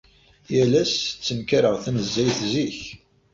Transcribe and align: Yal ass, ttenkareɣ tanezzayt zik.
Yal 0.53 0.73
ass, 0.81 0.93
ttenkareɣ 1.03 1.75
tanezzayt 1.83 2.39
zik. 2.51 2.79